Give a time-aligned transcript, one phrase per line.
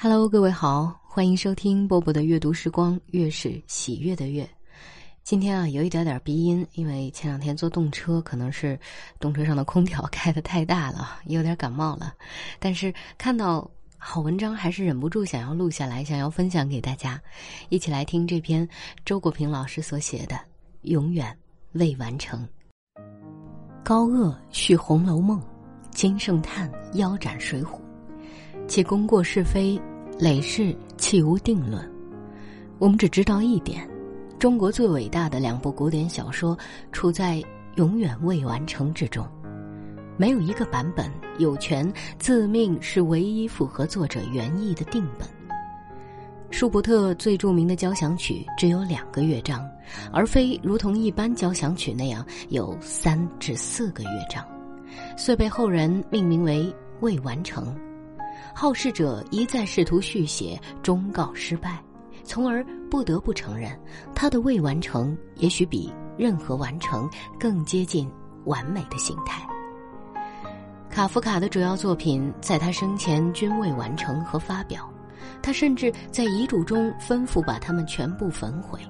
[0.00, 4.48] Hello，各位好，欢迎收听波波的阅读时光，月是喜悦的月。
[5.24, 8.78] 今天啊，有一点点鼻音，因为前两天坐动车，可能是
[9.18, 12.14] 动车上的空调 开的太大了，有点感冒了。
[12.60, 17.20] 但是看到好文章，还是忍不住想要录下来，想要分享给大家。
[17.68, 18.66] 一起来听这篇
[19.04, 20.36] 周国平老师所写的
[20.82, 21.36] 《永远
[21.72, 22.46] 未完成》。
[23.82, 25.40] 高鹗续《红楼梦》，
[25.90, 27.80] 金圣叹腰斩《水浒》。
[28.68, 29.80] 其功过是非，
[30.18, 31.90] 累世弃无定论。
[32.78, 33.88] 我们只知道一点：
[34.38, 36.56] 中国最伟大的两部古典小说
[36.92, 37.42] 处在
[37.76, 39.26] 永远未完成之中，
[40.18, 45.26] 没有一个版本有权自命是唯一符合作者原意的定本。
[46.50, 49.66] 舒伯特最著名的交响曲只有两个乐章，
[50.12, 54.44] 而非如同一般交响曲那样有三至四个乐章，
[55.16, 57.74] 遂被后人命名为未完成。
[58.54, 61.82] 好事者一再试图续写，终告失败，
[62.24, 63.78] 从而不得不承认，
[64.14, 68.10] 他的未完成也许比任何完成更接近
[68.44, 69.46] 完美的形态。
[70.90, 74.92] 卡夫卡的主要作品在他生前均未完成和发表，
[75.40, 78.80] 他甚至在遗嘱中吩咐把它们全部焚毁。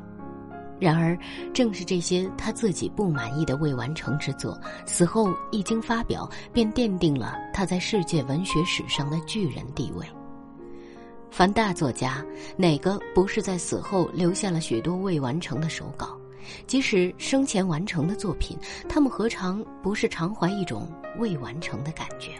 [0.80, 1.18] 然而，
[1.52, 10.06] 正是这些他自己不满意的未完成之作，死后一经发表，便奠定了他在世界文学史上的巨人地位。
[11.30, 12.24] 凡大作家，
[12.56, 16.16] 哪个不是在死后留下了许多未完成的手稿？
[16.66, 18.56] 即使生前完成的作品，
[18.88, 22.30] 他们何尝不是常怀一种未完成的感觉？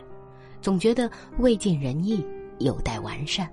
[0.63, 2.25] 总觉得未尽人意，
[2.59, 3.49] 有待完善。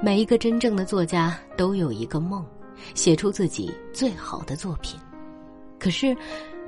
[0.00, 2.46] 每一个真正的作家都有一个梦。
[2.94, 4.98] 写出自己最好的作品，
[5.78, 6.16] 可是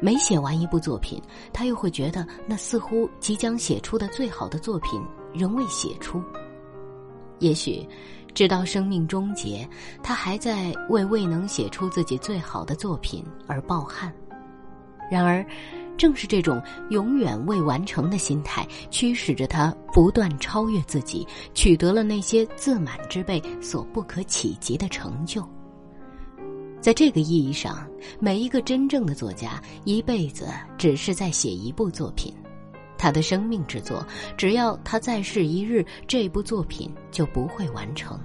[0.01, 1.21] 每写完一部作品，
[1.53, 5.01] 他又会觉得那似乎即将写出的最好的作品
[5.35, 6.23] 仍未写出。
[7.39, 7.87] 也许，
[8.35, 9.69] 直到生命终结，
[10.03, 14.13] 他还在为未能写出自己最好的作品而抱憾。
[15.11, 15.45] 然而，
[15.97, 25.47] 正是这种永远未完成的心态，驱使着他不断超越自己，取得了那些自满之辈所不可企及的成就。
[26.81, 27.87] 在这个意义上，
[28.19, 30.49] 每一个真正的作家一辈子
[30.79, 32.35] 只是在写一部作品，
[32.97, 34.05] 他的生命之作，
[34.37, 38.19] 只要他在世一日，这部作品就不会完成。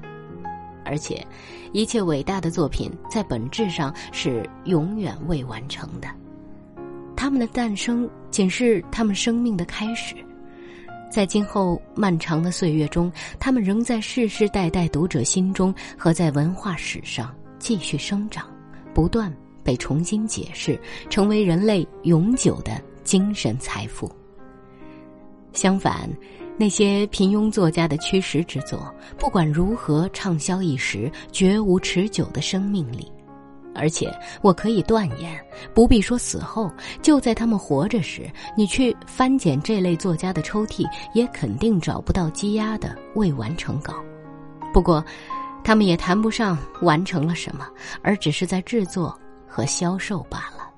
[0.86, 1.26] 而且，
[1.74, 6.08] 一切伟大的作品在本质上是永远未完成的，
[7.16, 10.16] 他们的诞生仅是他们生命的开始，
[11.12, 17.36] 在今后漫长的岁月中，他们仍在世世代代读者心中和在文化史上。
[17.60, 18.48] 继续生长，
[18.94, 19.34] 不断
[19.64, 20.80] 被重新解释，
[21.10, 24.10] 成为人类永久的精神财富。
[25.54, 26.10] 相反，
[26.58, 33.12] 那些平庸作家的驱使之作，不管如何畅销一时，绝无持久的生命力。
[33.78, 34.10] 而且，
[34.42, 35.38] 我可以断言，
[35.74, 43.96] 不必说死后，就在他们活着时，你去翻检这类作家的抽屉，也肯定找不到积压的未完成稿。
[44.74, 45.04] 不过，
[45.66, 47.68] 他们也谈不上完成了什么，
[48.04, 50.70] 而只是在制作和销售罢了。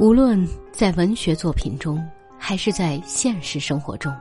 [0.00, 2.04] 无论在文学作品中，
[2.36, 4.12] 还是在现实生活中，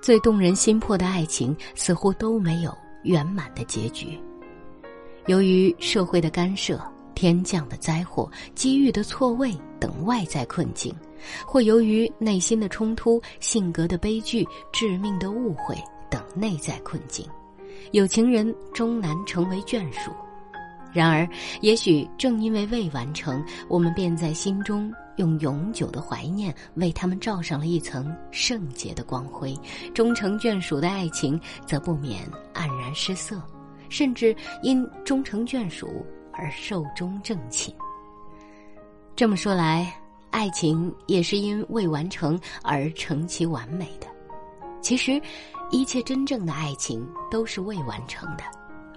[0.00, 4.16] 最动人心魄的爱情似乎都没有圆满的结局。
[5.26, 6.80] 由于社会的干涉、
[7.16, 10.94] 天降的灾祸、机遇的错位等外在困境，
[11.44, 15.76] 或由于内心的冲突、性格的悲剧、致命的误会
[16.08, 17.28] 等内在困境。
[17.92, 20.10] 有情人终难成为眷属，
[20.92, 21.28] 然而，
[21.60, 29.56] 也许正因为未完成，我们便在心中用永久的怀念为他们罩上了一层圣洁的光辉。
[29.94, 33.40] 终成眷属的爱情则不免黯然失色，
[33.88, 37.74] 甚至因终成眷属而寿终正寝。
[39.14, 39.94] 这么说来，
[40.30, 44.06] 爱情也是因未完成而成其完美的。
[44.80, 45.20] 其实。
[45.70, 48.44] 一切真正的爱情都是未完成的，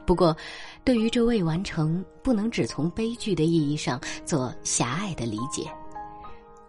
[0.05, 0.35] 不过，
[0.83, 5.69] 对于这未完成，不能只从悲剧的意义上做狭隘的理解。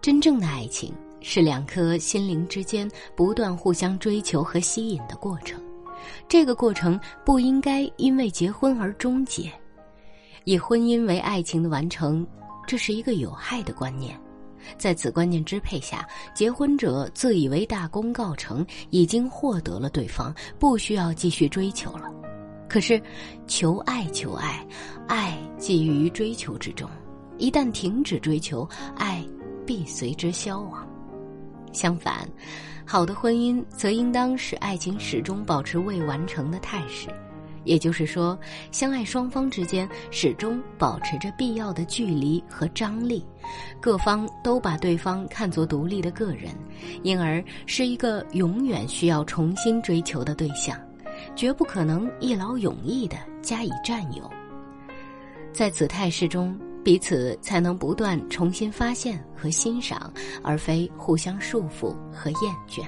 [0.01, 5.63] 真正的爱情是两颗心灵之间不断互相追求和吸引的过程，
[6.27, 9.53] 这个过程不应该因为结婚而终结。
[10.45, 12.27] 以婚姻为爱情的完成，
[12.67, 14.19] 这是一个有害的观念。
[14.79, 22.11] 在此观念支配下，结婚者自以为大功告成，已经获得了对方，不需要继续追求了。
[22.69, 23.03] 可是，
[23.47, 24.65] 求爱求爱，
[25.09, 26.89] 爱寄于追求之中，
[27.37, 29.25] 一旦停止追求，爱
[29.67, 30.89] 必随之消亡。
[31.73, 32.29] 相反，
[32.85, 37.09] 好的婚姻则应当使爱情始终保持未完成的态势，
[37.65, 38.39] 也就是说，
[38.71, 43.25] 相爱双方之间始终保持着必要的距离和张力，
[43.81, 46.55] 各方都把对方看作独立的个人，
[47.03, 50.79] 因而是一个永远需要重新追求的对象，
[51.35, 54.31] 绝不可能一劳永逸地加以占有。
[55.53, 56.59] 在此态势中。
[56.83, 60.11] 彼此才能不断重新发现和欣赏，
[60.43, 62.83] 而非互相束缚和厌倦，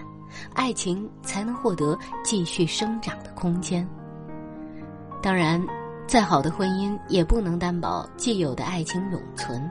[0.55, 3.87] 爱情才能获得继续生长的空间。
[5.23, 5.65] 当然，
[6.07, 9.71] 再好的婚姻也不能担保既有的爱情永存，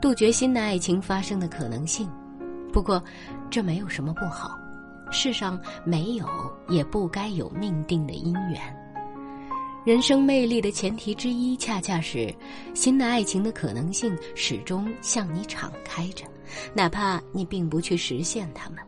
[0.00, 2.08] 杜绝新的爱情发生的可能性。
[2.72, 3.02] 不过，
[3.50, 4.56] 这没有什么不好，
[5.10, 6.26] 世上没有
[6.68, 8.60] 也不该有命定的姻缘。
[9.84, 12.32] 人生魅力的前提之一，恰恰是
[12.72, 16.24] 新的爱情的可能性始终向你敞开着，
[16.72, 18.78] 哪怕你并不去实现它们。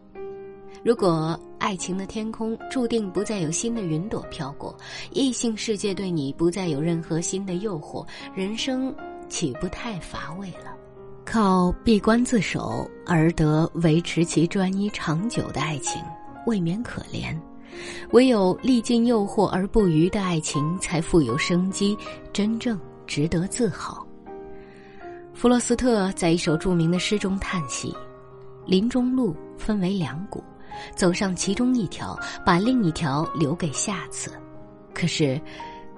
[0.84, 4.76] 如果爱情的天空注定不再有新的云朵飘过，
[5.12, 8.04] 异性世界对你不再有任何新的诱惑，
[8.34, 8.92] 人生
[9.28, 10.76] 岂不太乏味了？
[11.24, 16.02] 靠闭关自守而得维持其专一长久的爱情，
[16.48, 17.32] 未免可怜。
[18.10, 21.96] 唯有历尽诱惑而不渝的爱情，才富有生机，
[22.32, 22.76] 真正
[23.06, 24.04] 值得自豪。
[25.32, 27.94] 弗洛斯特在一首著名的诗中叹息
[28.66, 30.42] ：“林中路分为两股，
[30.94, 34.32] 走上其中一条，把另一条留给下次。
[34.94, 35.40] 可是，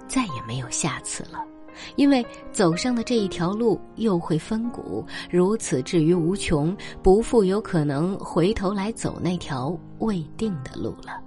[0.06, 1.44] 再也没有下次了，
[1.96, 11.20] 因为走上的这一条路又会分股，如此至于无穷，不复有可能回头来走那条未定的路了。”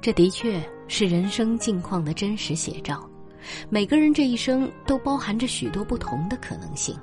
[0.00, 3.08] 这的确是人生境况的真实写照。
[3.70, 6.94] 每个人这一生都包含着许多不同的可能性，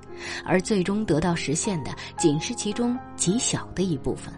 [0.45, 4.33] 而最终得到实现的仅是其中极小的一部分。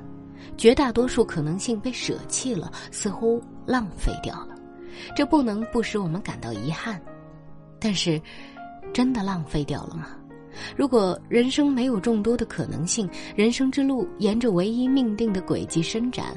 [0.58, 4.56] 绝大多数可能性被舍弃了，似乎浪费掉了。
[5.16, 7.00] 这不能不使我们感到遗憾。
[7.80, 8.22] 但是，
[8.92, 10.08] 真的浪费掉了吗？
[10.76, 16.36] 如果人生没有众多的可能性，人生之路沿着唯一命定的轨迹伸展，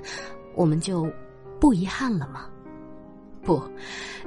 [0.54, 1.10] 我们就。
[1.60, 2.46] 不遗憾了吗？
[3.42, 3.62] 不，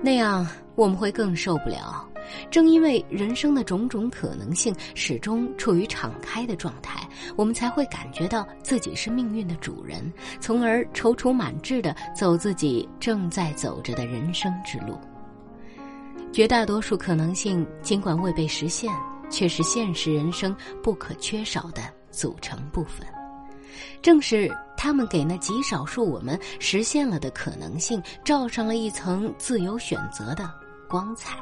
[0.03, 2.07] 那样我们会更受不了。
[2.49, 14.97] 正因为人生的种种可能性始终处于敞开的状态，我们才会感觉到自己是命运的主人，从而踌躇满志的走自己正在走着的人生之路。
[16.31, 18.91] 绝大多数可能性尽管未被实现，
[19.29, 23.05] 却是现实人生不可缺少的组成部分。
[24.01, 30.51] 正是他们给那极少数我们实现了的可能性罩上了一层自由选择的
[30.89, 31.37] 光彩。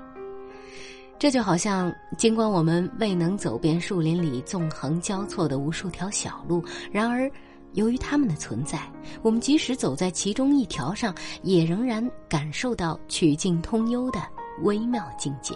[1.22, 7.32] 这就好像，尽管我们未能走遍树林里纵横交错的无数条小路，然而，
[7.74, 8.92] 由于他们的存在，
[9.22, 11.14] 我们即使走在其中一条上，
[11.44, 14.20] 也仍然感受到曲径通幽的
[14.64, 15.54] 微妙境界。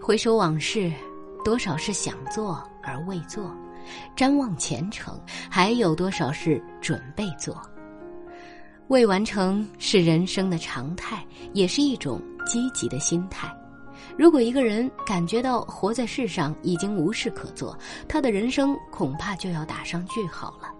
[0.00, 0.90] 回首往事，
[1.44, 3.54] 多少是想做而未做。
[4.16, 5.20] 瞻望前程，
[5.50, 7.60] 还有多少是准备做？
[8.88, 11.22] 未完成是人生的常态，
[11.52, 13.54] 也是一种积极的心态。
[14.18, 20.70] 如果一个人感觉到活在世上已经无事可做，他的人生恐怕就要打上句号了。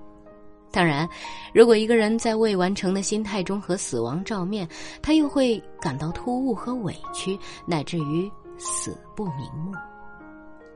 [0.70, 1.08] 当然，
[1.54, 4.68] 如果一个人在未完成的心态中和死亡照面，
[5.00, 9.72] 他又会感到突兀和委屈，乃至于死不瞑目。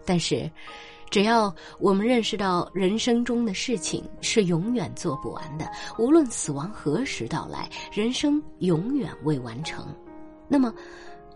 [0.04, 0.50] 但是。
[1.10, 9.84] 只要我们认识到人生中的事情是永远做不完的，无论死亡何时到来，人生永远未完成，
[10.46, 10.72] 那么，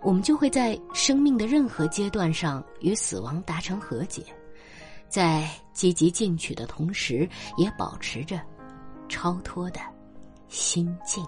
[0.04, 4.22] 我们就会在生命的任何阶段上与死亡达成和解，
[5.08, 8.38] 在积极进取的同时，也保持着
[9.08, 9.80] 超脱的
[10.48, 11.24] 心境。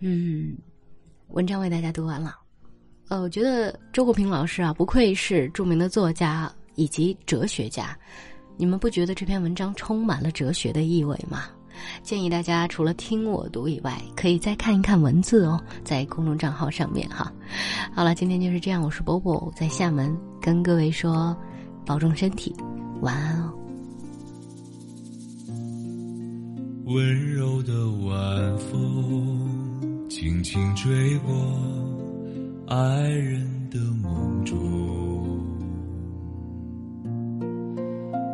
[0.00, 0.58] 嗯，
[1.28, 2.36] 文章为大家读完了。
[3.08, 7.96] 呃，我觉得周国平老师啊，不愧是著名的作家以及哲学家。
[8.56, 11.48] 你们不觉得这篇文章充满了哲学的意味吗？
[12.02, 17.32] 建议大家除了听我读以外，可以再看一看文字哦，在公众账号上面哈。
[17.94, 21.36] 好了，今天就是这样，我是波波，在厦门跟各位说，
[21.84, 22.54] 保重身体，
[23.00, 23.52] 晚安哦。
[26.86, 27.72] 温柔的
[28.06, 31.34] 晚风，轻轻吹过。
[32.66, 34.58] 爱人的梦中，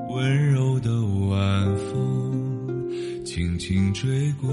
[0.09, 0.91] 温柔的
[1.29, 2.30] 晚风
[3.41, 4.51] 轻轻吹过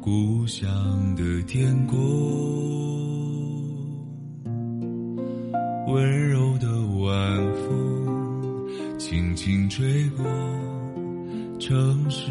[0.00, 0.64] 故乡
[1.16, 1.98] 的天空，
[5.88, 9.34] 温柔的晚风轻。
[9.34, 10.24] 轻吹过
[11.58, 12.30] 城市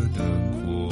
[0.00, 0.87] 的灯火。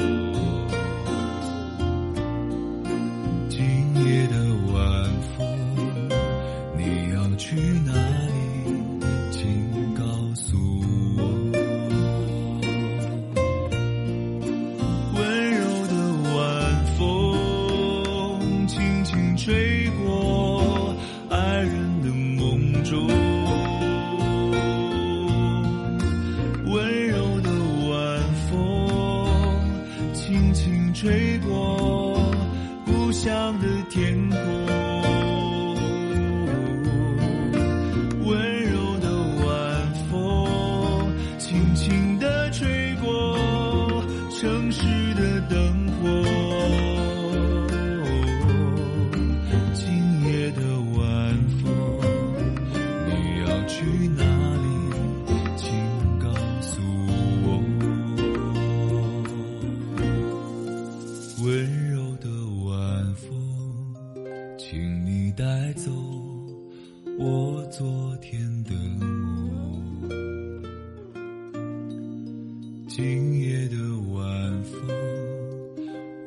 [72.88, 73.76] 今夜的
[74.12, 74.80] 晚风，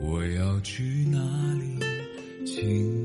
[0.02, 1.18] 我要去哪
[1.56, 1.80] 里？
[2.46, 2.99] 请